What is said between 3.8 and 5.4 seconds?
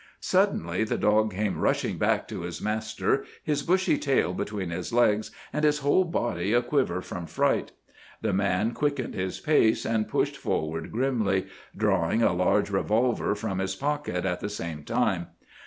tail between his legs